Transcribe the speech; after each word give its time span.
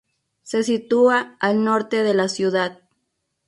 Se 0.41 0.63
sitúa 0.63 1.37
al 1.39 1.63
norte 1.63 2.01
de 2.01 2.15
la 2.15 2.27
ciudad. 2.27 2.79